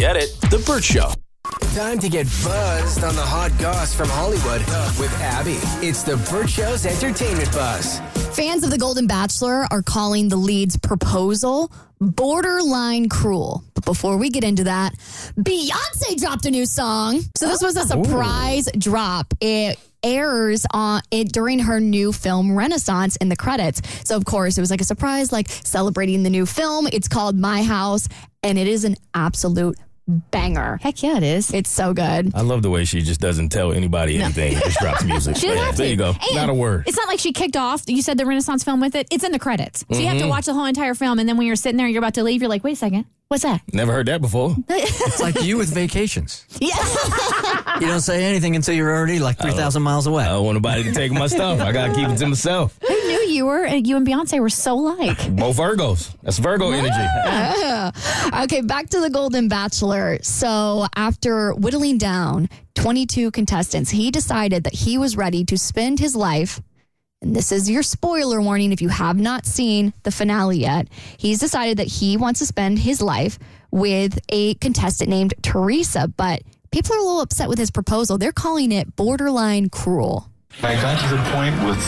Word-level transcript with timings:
Get 0.00 0.16
it? 0.16 0.34
The 0.48 0.64
Bert 0.66 0.82
Show. 0.82 1.12
Time 1.74 1.98
to 1.98 2.08
get 2.08 2.24
buzzed 2.42 3.04
on 3.04 3.14
the 3.14 3.20
hot 3.20 3.52
goss 3.58 3.94
from 3.94 4.08
Hollywood 4.08 4.62
with 4.98 5.12
Abby. 5.20 5.58
It's 5.86 6.02
the 6.02 6.16
Bert 6.30 6.48
Show's 6.48 6.86
entertainment 6.86 7.52
buzz. 7.52 8.00
Fans 8.34 8.64
of 8.64 8.70
The 8.70 8.78
Golden 8.78 9.06
Bachelor 9.06 9.66
are 9.70 9.82
calling 9.82 10.30
the 10.30 10.36
lead's 10.36 10.78
proposal 10.78 11.70
borderline 12.00 13.10
cruel. 13.10 13.62
But 13.74 13.84
before 13.84 14.16
we 14.16 14.30
get 14.30 14.42
into 14.42 14.64
that, 14.64 14.94
Beyonce 15.38 16.16
dropped 16.18 16.46
a 16.46 16.50
new 16.50 16.64
song. 16.64 17.20
So 17.36 17.48
this 17.48 17.60
was 17.60 17.76
a 17.76 17.82
oh. 17.82 18.02
surprise 18.02 18.70
drop. 18.78 19.34
It 19.42 19.78
airs 20.02 20.64
on 20.72 21.02
it 21.10 21.30
during 21.30 21.58
her 21.58 21.78
new 21.78 22.10
film 22.10 22.56
Renaissance 22.56 23.16
in 23.16 23.28
the 23.28 23.36
credits. 23.36 23.82
So 24.08 24.16
of 24.16 24.24
course 24.24 24.56
it 24.56 24.62
was 24.62 24.70
like 24.70 24.80
a 24.80 24.84
surprise 24.84 25.30
like 25.30 25.50
celebrating 25.50 26.22
the 26.22 26.30
new 26.30 26.46
film. 26.46 26.86
It's 26.90 27.06
called 27.06 27.38
My 27.38 27.62
House 27.62 28.08
and 28.42 28.56
it 28.56 28.66
is 28.66 28.84
an 28.84 28.96
absolute 29.12 29.76
banger. 30.30 30.78
Heck 30.82 31.02
yeah, 31.02 31.16
it 31.16 31.22
is. 31.22 31.52
It's 31.52 31.70
so 31.70 31.92
good. 31.94 32.32
I 32.34 32.40
love 32.42 32.62
the 32.62 32.70
way 32.70 32.84
she 32.84 33.00
just 33.02 33.20
doesn't 33.20 33.48
tell 33.50 33.72
anybody 33.72 34.20
anything. 34.20 34.54
Just 34.58 34.78
drops 34.80 35.04
music. 35.04 35.36
She 35.36 35.48
Yeah, 35.48 35.70
there 35.72 35.86
you 35.88 35.96
go. 35.96 36.08
And 36.10 36.34
Not 36.34 36.48
a 36.50 36.54
word. 36.54 36.84
It's 36.86 36.96
not 36.96 37.08
like 37.08 37.18
she 37.20 37.32
kicked 37.32 37.56
off. 37.56 37.82
You 37.86 38.02
said 38.02 38.18
the 38.18 38.26
Renaissance 38.26 38.64
film 38.64 38.80
with 38.80 38.94
it. 38.94 39.06
It's 39.10 39.24
in 39.24 39.32
the 39.32 39.38
credits, 39.38 39.84
so 39.90 39.98
you 39.98 40.06
have 40.06 40.16
to 40.16 40.20
Mm-hmm. 40.22 40.28
watch 40.30 40.44
the 40.46 40.54
whole 40.54 40.64
entire 40.66 40.94
film. 40.94 41.18
And 41.18 41.28
then 41.28 41.36
when 41.36 41.46
you're 41.46 41.56
sitting 41.56 41.76
there, 41.76 41.88
you're 41.88 41.98
about 42.00 42.14
to 42.14 42.22
leave. 42.22 42.42
You're 42.42 42.50
like, 42.50 42.62
wait 42.64 42.72
a 42.72 42.76
second, 42.76 43.06
what's 43.30 43.44
that? 43.44 43.62
Never 43.72 43.92
heard 43.92 44.06
that 44.06 44.20
before. 44.20 44.56
It's 44.68 45.20
like 45.20 45.42
you 45.42 45.56
with 45.56 45.72
vacations. 45.72 46.46
Yeah. 46.60 46.76
You 47.80 47.86
don't 47.86 48.00
say 48.00 48.24
anything 48.24 48.54
until 48.56 48.74
you're 48.74 48.90
already 48.90 49.18
like 49.18 49.38
3,000 49.38 49.82
miles 49.82 50.06
away. 50.06 50.24
I 50.24 50.28
don't 50.30 50.44
want 50.44 50.56
nobody 50.56 50.82
to 50.84 50.92
take 50.92 51.12
my 51.12 51.26
stuff. 51.26 51.60
I 51.60 51.72
gotta 51.72 51.94
keep 51.94 52.08
it 52.08 52.16
to 52.18 52.26
myself. 52.26 52.78
Who 52.86 52.94
knew 52.94 53.20
you 53.28 53.46
were? 53.46 53.66
You 53.66 53.96
and 53.96 54.06
Beyonce 54.06 54.40
were 54.40 54.50
so 54.50 54.74
like. 54.76 55.16
Both 55.36 55.56
Virgos. 55.56 56.14
That's 56.22 56.38
Virgo 56.38 56.72
energy. 56.72 57.06
Okay, 58.42 58.60
back 58.60 58.88
to 58.90 59.00
the 59.00 59.10
Golden 59.10 59.48
Bachelor. 59.48 60.18
So, 60.22 60.86
after 60.94 61.52
whittling 61.52 61.98
down 61.98 62.48
22 62.74 63.30
contestants, 63.32 63.90
he 63.90 64.10
decided 64.10 64.64
that 64.64 64.74
he 64.74 64.96
was 64.98 65.16
ready 65.16 65.44
to 65.46 65.58
spend 65.58 65.98
his 65.98 66.14
life. 66.14 66.60
And 67.22 67.36
this 67.36 67.52
is 67.52 67.68
your 67.68 67.82
spoiler 67.82 68.40
warning 68.40 68.72
if 68.72 68.80
you 68.80 68.88
have 68.88 69.18
not 69.18 69.44
seen 69.44 69.92
the 70.04 70.10
finale 70.10 70.58
yet. 70.58 70.88
He's 71.18 71.38
decided 71.38 71.76
that 71.76 71.86
he 71.86 72.16
wants 72.16 72.40
to 72.40 72.46
spend 72.46 72.78
his 72.78 73.02
life 73.02 73.38
with 73.70 74.18
a 74.30 74.54
contestant 74.54 75.10
named 75.10 75.34
Theresa, 75.42 76.08
but 76.16 76.42
people 76.70 76.96
are 76.96 76.98
a 76.98 77.02
little 77.02 77.20
upset 77.20 77.50
with 77.50 77.58
his 77.58 77.70
proposal. 77.70 78.16
They're 78.16 78.32
calling 78.32 78.72
it 78.72 78.96
borderline 78.96 79.68
cruel. 79.68 80.30
I 80.62 80.74
got 80.76 80.98
to 81.08 81.14
the 81.14 81.22
point 81.30 81.54
with 81.64 81.78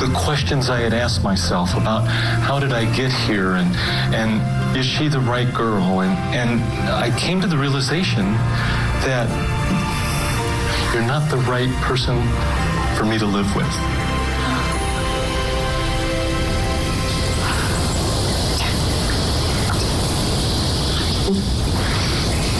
the 0.00 0.12
questions 0.18 0.68
I 0.68 0.80
had 0.80 0.92
asked 0.92 1.22
myself 1.22 1.74
about 1.74 2.00
how 2.02 2.58
did 2.58 2.72
I 2.72 2.84
get 2.94 3.10
here 3.10 3.52
and 3.52 3.74
and 4.14 4.76
is 4.76 4.84
she 4.84 5.08
the 5.08 5.20
right 5.20 5.52
girl 5.54 6.00
and 6.00 6.12
and 6.34 6.60
I 6.90 7.16
came 7.18 7.40
to 7.40 7.46
the 7.46 7.56
realization 7.56 8.32
that 9.06 9.28
you're 10.92 11.06
not 11.06 11.30
the 11.30 11.38
right 11.48 11.72
person 11.82 12.20
for 12.98 13.06
me 13.06 13.18
to 13.18 13.26
live 13.26 13.56
with. 13.56 14.01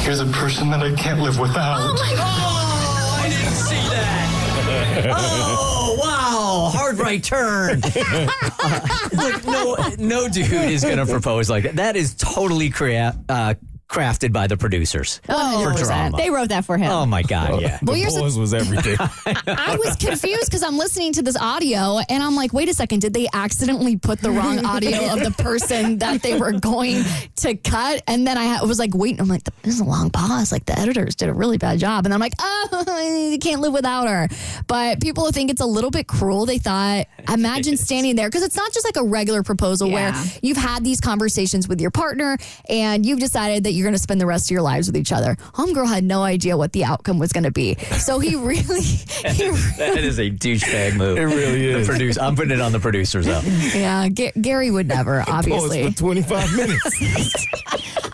You're 0.05 0.17
the 0.17 0.33
person 0.33 0.69
that 0.71 0.83
I 0.83 0.93
can't 0.97 1.21
live 1.21 1.39
without. 1.39 1.79
Oh 1.81 1.95
my 1.95 2.17
God! 2.17 3.25
I 3.25 3.29
didn't 3.29 3.53
see 3.55 3.77
that. 3.77 5.15
oh, 5.17 5.97
wow. 6.01 6.71
Hard 6.77 6.99
right 6.99 7.23
turn. 7.23 7.81
Look, 9.13 9.45
no, 9.45 9.77
no 9.99 10.29
dude 10.29 10.53
is 10.53 10.83
going 10.83 10.99
to 10.99 11.07
propose 11.07 11.49
like 11.49 11.63
that. 11.63 11.77
That 11.77 11.97
is 11.97 12.15
totally 12.15 12.71
crea- 12.71 13.13
uh, 13.29 13.55
crafted 13.93 14.33
by 14.33 14.47
the 14.47 14.57
producers 14.57 15.21
Oh, 15.29 15.63
for 15.65 15.71
100%. 15.73 15.85
drama. 15.85 16.17
They 16.17 16.31
wrote 16.31 16.49
that 16.49 16.65
for 16.65 16.79
him. 16.79 16.91
oh, 16.91 17.05
my 17.07 17.23
God, 17.23 17.61
yeah. 17.61 17.79
Well, 17.83 17.95
the 17.95 18.01
here's 18.01 18.15
the- 18.15 18.21
pause 18.23 18.39
was 18.39 18.55
everything. 18.55 18.97
I 19.47 19.77
was 19.79 19.97
confused 19.97 20.47
because 20.47 20.63
I'm 20.63 20.79
listening 20.79 21.13
to 21.15 21.23
this 21.23 21.37
audio 21.37 21.99
and 22.09 22.23
I'm 22.23 22.35
like, 22.35 22.53
wait 22.53 22.69
a 22.69 22.75
second, 22.75 23.01
did 23.01 23.13
they 23.13 23.29
accidentally 23.35 23.97
put 23.97 24.21
the 24.21 24.31
wrong 24.31 24.65
audio 24.65 25.13
of 25.13 25.21
the 25.23 25.31
person 25.43 25.99
that 25.99 26.23
they 26.23 26.39
were 26.39 26.53
going 26.53 27.05
to 27.37 27.55
cut? 27.57 28.03
And 28.07 28.27
then 28.27 28.39
I 28.39 28.47
ha- 28.57 28.67
was 28.67 28.79
like, 28.79 28.95
wait, 28.95 29.21
I'm 29.21 29.29
like, 29.29 29.43
this 29.63 29.75
is 29.75 29.81
a 29.81 29.85
long 29.85 30.11
pause. 30.11 30.53
Like 30.53 30.65
the 30.65 30.79
editors 30.79 31.15
did 31.15 31.29
a 31.29 31.35
really 31.35 31.59
bad 31.59 31.79
job. 31.79 32.05
And 32.07 32.15
I'm 32.15 32.21
like, 32.21 32.33
oh, 32.41 33.29
you 33.31 33.39
can't 33.39 33.61
live 33.61 33.73
without 33.75 34.09
her. 34.09 34.29
But 34.67 35.01
people 35.03 35.31
think 35.33 35.51
it's 35.51 35.61
a 35.61 35.67
little 35.67 35.91
bit 35.91 36.07
cruel. 36.07 36.47
They 36.47 36.59
thought, 36.59 37.07
imagine 37.29 37.77
standing 37.77 38.17
there 38.17 38.29
because 38.29 38.43
it's 38.43 38.57
not 38.57 38.73
just 38.73 38.87
like 38.87 38.97
a 38.97 39.05
regular 39.05 39.43
proposal 39.43 39.89
Yeah. 39.89 40.13
where 40.13 40.25
you've 40.43 40.57
had 40.57 40.83
these 40.83 41.01
conversations 41.01 41.69
with 41.69 41.81
your 41.81 41.91
partner 41.91 42.39
and 42.69 43.05
you've 43.05 43.21
decided 43.21 43.65
that 43.65 43.73
you're 43.83 43.89
going 43.91 43.97
to 43.97 44.03
spend 44.03 44.21
the 44.21 44.27
rest 44.27 44.47
of 44.47 44.51
your 44.53 44.63
lives 44.63 44.87
with 44.87 44.97
each 44.97 45.13
other. 45.13 45.35
Homegirl 45.55 45.89
had 45.89 46.05
no 46.05 46.23
idea 46.23 46.57
what 46.57 46.73
the 46.73 46.85
outcome 46.85 47.19
was 47.19 47.33
going 47.33 47.45
to 47.45 47.51
be. 47.51 47.75
So 47.99 48.19
he 48.21 48.37
really, 48.43 48.81
he 48.81 49.49
that 49.79 49.99
is 49.99 50.19
a 50.19 50.31
douchebag 50.31 50.97
move. 50.97 51.19
It 51.19 51.23
really 51.25 51.67
is. 51.69 51.87
The 51.87 51.93
produce, 51.93 52.19
I'm 52.19 52.37
putting 52.37 52.53
it 52.53 52.61
on 52.61 52.73
the 52.73 52.81
producers, 52.81 53.27
though. 53.27 53.41
Yeah, 53.75 54.09
Ga- 54.09 54.33
Gary 54.41 54.71
would 54.71 54.87
never, 54.89 55.25
obviously. 55.27 55.91
for 55.91 55.97
25 55.99 56.57
minutes. 56.57 57.47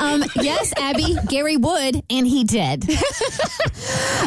Um, 0.01 0.23
yes, 0.37 0.73
Abby, 0.77 1.17
Gary 1.27 1.57
would, 1.57 2.05
and 2.09 2.25
he 2.25 2.45
did. 2.45 2.89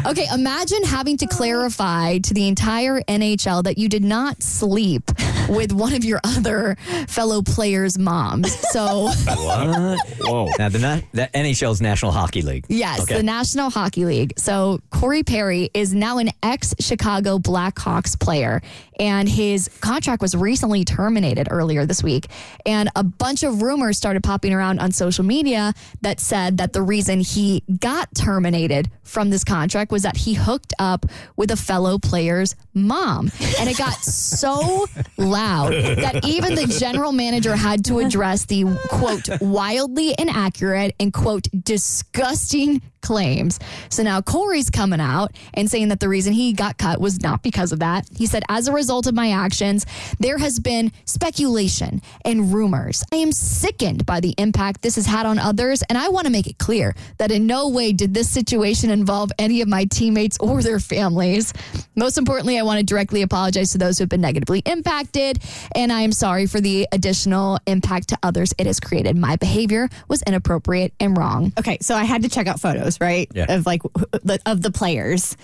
Okay, 0.05 0.25
imagine 0.33 0.83
having 0.83 1.17
to 1.17 1.27
clarify 1.27 2.17
to 2.17 2.33
the 2.33 2.47
entire 2.47 3.01
NHL 3.01 3.63
that 3.65 3.77
you 3.77 3.87
did 3.87 4.03
not 4.03 4.41
sleep 4.41 5.03
with 5.51 5.71
one 5.73 5.93
of 5.93 6.03
your 6.03 6.19
other 6.23 6.75
fellow 7.07 7.41
players' 7.41 7.97
moms. 7.97 8.51
So, 8.71 9.05
What? 9.27 9.99
Whoa. 10.21 10.49
Now, 10.57 10.69
the, 10.69 10.79
na- 10.79 10.99
the 11.13 11.29
NHL's 11.33 11.81
National 11.81 12.11
Hockey 12.11 12.41
League. 12.41 12.65
yes, 12.69 13.01
Okay. 13.01 13.17
the 13.17 13.23
National 13.23 13.69
Hockey 13.69 14.05
League. 14.05 14.33
So, 14.37 14.79
Corey 14.91 15.23
Perry 15.23 15.69
is 15.73 15.93
now 15.93 16.17
an 16.17 16.29
ex 16.41 16.73
Chicago 16.79 17.37
Blackhawks 17.37 18.19
player, 18.19 18.61
and 19.01 19.27
his 19.27 19.67
contract 19.81 20.21
was 20.21 20.35
recently 20.35 20.85
terminated 20.85 21.47
earlier 21.49 21.87
this 21.87 22.03
week. 22.03 22.27
And 22.67 22.87
a 22.95 23.03
bunch 23.03 23.41
of 23.41 23.63
rumors 23.63 23.97
started 23.97 24.21
popping 24.21 24.53
around 24.53 24.79
on 24.79 24.91
social 24.91 25.25
media 25.25 25.73
that 26.01 26.19
said 26.19 26.57
that 26.59 26.73
the 26.73 26.83
reason 26.83 27.19
he 27.19 27.63
got 27.79 28.13
terminated 28.13 28.91
from 29.01 29.31
this 29.31 29.43
contract 29.43 29.91
was 29.91 30.03
that 30.03 30.15
he 30.15 30.35
hooked 30.35 30.73
up 30.77 31.07
with 31.35 31.49
a 31.49 31.57
fellow 31.57 31.97
player's 31.97 32.55
mom. 32.75 33.31
And 33.59 33.67
it 33.67 33.75
got 33.75 33.95
so 33.95 34.85
loud 35.17 35.73
that 35.73 36.23
even 36.23 36.53
the 36.53 36.67
general 36.67 37.11
manager 37.11 37.55
had 37.55 37.83
to 37.85 37.99
address 37.99 38.45
the 38.45 38.65
quote, 38.87 39.27
wildly 39.41 40.13
inaccurate 40.19 40.95
and 40.99 41.11
quote, 41.11 41.47
disgusting 41.63 42.83
claims. 43.01 43.59
So 43.89 44.03
now 44.03 44.21
Corey's 44.21 44.69
coming 44.69 45.01
out 45.01 45.35
and 45.55 45.69
saying 45.69 45.87
that 45.87 45.99
the 45.99 46.07
reason 46.07 46.33
he 46.33 46.53
got 46.53 46.77
cut 46.77 47.01
was 47.01 47.19
not 47.21 47.41
because 47.41 47.71
of 47.71 47.79
that. 47.79 48.07
He 48.15 48.27
said, 48.27 48.43
as 48.47 48.67
a 48.67 48.73
result 48.73 48.90
of 48.99 49.15
my 49.15 49.31
actions, 49.31 49.85
there 50.19 50.37
has 50.37 50.59
been 50.59 50.91
speculation 51.05 52.01
and 52.25 52.53
rumors. 52.53 53.03
I 53.13 53.15
am 53.17 53.31
sickened 53.31 54.05
by 54.05 54.19
the 54.19 54.35
impact 54.37 54.81
this 54.81 54.95
has 54.95 55.05
had 55.05 55.25
on 55.25 55.39
others, 55.39 55.81
and 55.87 55.97
I 55.97 56.09
want 56.09 56.25
to 56.27 56.31
make 56.31 56.45
it 56.47 56.57
clear 56.57 56.93
that 57.17 57.31
in 57.31 57.47
no 57.47 57.69
way 57.69 57.93
did 57.93 58.13
this 58.13 58.29
situation 58.29 58.89
involve 58.89 59.31
any 59.39 59.61
of 59.61 59.67
my 59.69 59.85
teammates 59.85 60.37
or 60.39 60.61
their 60.61 60.79
families. 60.79 61.53
Most 61.95 62.17
importantly, 62.17 62.59
I 62.59 62.63
want 62.63 62.79
to 62.79 62.85
directly 62.85 63.21
apologize 63.21 63.71
to 63.71 63.77
those 63.77 63.97
who 63.97 64.03
have 64.03 64.09
been 64.09 64.21
negatively 64.21 64.59
impacted, 64.65 65.39
and 65.73 65.91
I 65.91 66.01
am 66.01 66.11
sorry 66.11 66.45
for 66.45 66.59
the 66.59 66.87
additional 66.91 67.59
impact 67.65 68.09
to 68.09 68.17
others 68.21 68.53
it 68.57 68.67
has 68.67 68.79
created. 68.79 69.15
My 69.15 69.37
behavior 69.37 69.87
was 70.09 70.21
inappropriate 70.23 70.93
and 70.99 71.17
wrong. 71.17 71.53
Okay, 71.57 71.77
so 71.81 71.95
I 71.95 72.03
had 72.03 72.23
to 72.23 72.29
check 72.29 72.47
out 72.47 72.59
photos, 72.59 72.99
right? 72.99 73.29
Yeah. 73.33 73.45
Of 73.55 73.65
like 73.65 73.81
the- 73.83 74.39
of 74.45 74.61
the 74.61 74.71
players. 74.71 75.37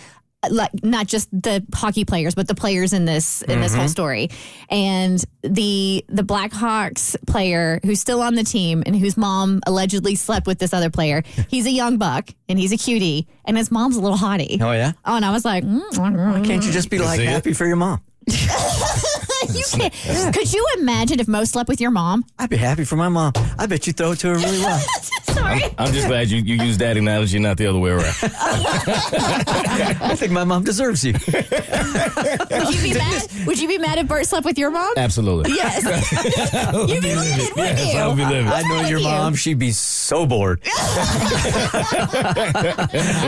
Like 0.52 0.72
not 0.84 1.08
just 1.08 1.30
the 1.31 1.63
hockey 1.74 2.06
players, 2.06 2.35
but 2.35 2.47
the 2.47 2.56
players 2.56 2.94
in 2.94 3.06
this 3.06 3.41
in 3.44 3.62
this 3.62 3.74
whole 3.74 3.88
story, 3.88 4.30
and 4.69 5.24
the 5.41 6.06
the 6.09 6.24
Blackhawks 6.24 7.16
player 7.25 7.80
who's 7.84 8.00
still 8.00 8.22
on 8.22 8.35
the 8.35 8.44
team 8.44 8.84
and 8.86 8.96
whose 8.96 9.18
mom 9.18 9.62
allegedly 9.66 10.16
slept 10.16 10.47
with 10.47 10.59
this 10.59 10.74
other 10.74 10.90
player. 10.90 11.24
He's 11.47 11.66
a 11.66 11.72
young 11.72 11.97
buck 11.97 12.30
and 12.50 12.57
he's 12.59 12.72
a 12.72 12.78
cutie, 12.78 13.27
and 13.45 13.57
his 13.57 13.72
mom's 13.72 13.98
a 13.98 14.01
little 14.01 14.18
hottie. 14.18 14.62
Oh, 14.62 14.72
yeah? 14.72 14.94
Oh, 15.06 15.16
and 15.16 15.25
I 15.25 15.31
was 15.31 15.44
like, 15.44 15.63
mm-hmm 15.63 16.44
Can't 16.44 16.63
you 16.66 16.72
just 16.72 16.89
be 16.89 17.00
like 17.00 17.19
happy 17.19 17.54
for 17.54 17.66
your 17.66 17.75
mom? 17.75 18.01
you 18.27 19.63
can't. 19.72 19.94
Could 20.33 20.54
you 20.54 20.66
imagine 20.77 21.19
if 21.19 21.27
Mo 21.27 21.44
slept 21.44 21.69
with 21.69 21.80
your 21.80 21.92
mom? 21.92 22.25
I'd 22.38 22.50
be 22.50 22.57
happy 22.57 22.83
for 22.83 22.95
my 22.95 23.10
mom. 23.10 23.33
I 23.57 23.66
bet 23.66 23.88
you 23.88 23.94
throw 23.94 24.12
it 24.12 24.19
to 24.19 24.30
her 24.30 24.36
really 24.36 24.60
well. 24.60 24.81
Sorry. 25.48 25.64
I'm 25.78 25.94
just 25.94 26.08
glad 26.08 26.30
you, 26.30 26.42
you 26.42 26.56
used 26.64 26.80
that 26.80 26.96
analogy, 26.98 27.40
not 27.40 27.58
the 27.58 27.68
other 27.68 27.80
way 27.80 27.92
around. 27.92 28.06
I 28.22 30.16
think 30.16 30.32
my 30.32 30.44
mom 30.44 30.64
deserves 30.64 31.04
you. 31.04 31.14
Would 31.14 31.24
you 32.76 32.82
be 32.84 32.94
mad? 32.94 33.28
Would 33.46 33.60
you 33.60 33.68
be 33.68 33.78
mad 33.78 33.98
if 33.98 34.08
Bert 34.08 34.26
slept 34.26 34.46
with 34.46 34.58
your 34.58 34.72
mom? 34.72 34.94
Absolutely. 34.98 35.52
Yes. 35.56 35.84
You'd 36.90 37.02
be 37.02 37.16
livid, 37.16 37.56
wouldn't 37.56 37.78
Yes, 37.80 37.94
you? 37.94 38.00
I'll 38.00 38.16
be 38.16 38.26
living. 38.26 38.48
I 38.52 38.62
know 38.64 38.82
your 38.88 39.00
mom. 39.02 39.36
She'd 39.36 39.60
be 39.60 39.72
so 39.72 40.26
bored. 40.26 40.62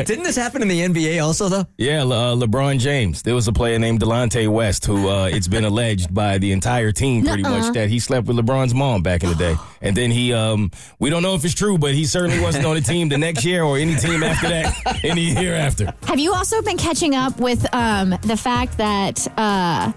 Didn't 0.05 0.23
this 0.23 0.35
happen 0.35 0.61
in 0.61 0.67
the 0.67 0.81
NBA 0.81 1.23
also, 1.23 1.49
though? 1.49 1.65
Yeah, 1.77 2.03
Le- 2.03 2.33
uh, 2.33 2.35
LeBron 2.35 2.79
James. 2.79 3.21
There 3.23 3.35
was 3.35 3.47
a 3.47 3.53
player 3.53 3.79
named 3.79 3.99
Delonte 4.01 4.47
West 4.49 4.85
who 4.85 5.09
uh, 5.09 5.25
it's 5.31 5.47
been 5.47 5.65
alleged 5.65 5.79
alleged 5.79 6.13
by 6.13 6.37
the 6.39 6.51
entire 6.51 6.91
team 6.91 7.23
pretty 7.23 7.41
much 7.43 7.73
that 7.73 7.89
he 7.89 7.99
slept 7.99 8.27
with 8.27 8.35
LeBron's 8.35 8.73
mom 8.73 9.01
back 9.01 9.23
in 9.23 9.29
the 9.29 9.35
day. 9.35 9.55
And 9.81 9.95
then 9.95 10.11
he, 10.11 10.33
um, 10.33 10.71
we 10.99 11.09
don't 11.09 11.23
know 11.23 11.35
if 11.35 11.45
it's 11.45 11.53
true, 11.53 11.77
but 11.77 11.93
he 11.93 12.03
certainly 12.09 12.39
wasn't 12.39 12.65
on 12.65 12.75
the 12.75 12.81
team 12.81 13.07
the 13.09 13.17
next 13.17 13.45
year 13.45 13.63
or 13.63 13.77
any 13.77 13.95
team 13.95 14.23
after 14.23 14.49
that, 14.49 15.03
any 15.03 15.21
year 15.39 15.55
after. 15.55 15.93
Have 16.03 16.19
you 16.19 16.33
also 16.33 16.61
been 16.61 16.77
catching 16.77 17.15
up 17.15 17.39
with 17.39 17.65
um, 17.73 18.09
the 18.23 18.35
fact 18.37 18.77
that 18.77 19.25
uh, 19.37 19.91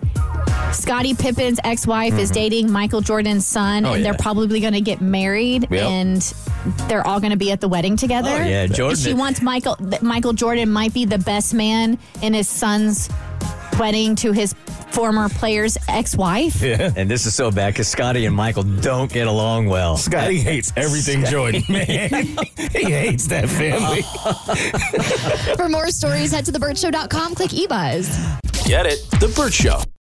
Scottie 0.72 1.14
Pippen's 1.14 1.58
ex-wife 1.64 2.18
is 2.18 2.30
dating 2.30 2.70
Michael 2.70 3.00
Jordan's 3.00 3.46
son, 3.46 3.84
Oh, 3.84 3.94
and 3.94 4.04
they're 4.04 4.14
probably 4.14 4.60
going 4.60 4.72
to 4.74 4.80
get 4.80 5.00
married, 5.00 5.68
Yep. 5.70 5.82
and 5.84 6.22
they're 6.88 7.06
all 7.06 7.20
going 7.20 7.32
to 7.32 7.36
be 7.36 7.50
at 7.52 7.60
the 7.60 7.68
wedding 7.68 7.96
together? 7.96 8.30
Oh, 8.30 8.44
yeah, 8.44 8.66
Jordan- 8.66 8.96
She 8.98 9.14
wants 9.14 9.42
Michael. 9.42 9.76
Michael 10.00 10.32
Jordan 10.32 10.70
might 10.70 10.94
be 10.94 11.04
the 11.04 11.18
best 11.18 11.52
man 11.54 11.98
in 12.22 12.34
his 12.34 12.48
son's 12.48 13.08
wedding 13.78 14.14
to 14.16 14.32
his 14.32 14.54
former 14.90 15.28
player's 15.28 15.76
ex-wife. 15.88 16.60
Yeah. 16.60 16.92
And 16.96 17.10
this 17.10 17.26
is 17.26 17.34
so 17.34 17.50
bad 17.50 17.72
because 17.74 17.88
Scottie 17.88 18.26
and 18.26 18.36
Michael 18.36 18.62
don't 18.62 19.10
get 19.12 19.26
along 19.26 19.66
well. 19.66 19.96
Scottie 19.96 20.40
hates 20.40 20.72
everything 20.76 21.24
Jordan, 21.24 21.62
man. 21.68 21.86
he 22.72 22.84
hates 22.84 23.26
that 23.28 23.48
family. 23.48 24.02
For 25.56 25.68
more 25.68 25.88
stories, 25.88 26.32
head 26.32 26.44
to 26.46 26.52
thebertshow.com, 26.52 27.34
click 27.34 27.50
eBuzz. 27.50 28.40
Get 28.66 28.86
it? 28.86 29.04
The 29.20 29.32
Bert 29.34 29.52
Show. 29.52 29.82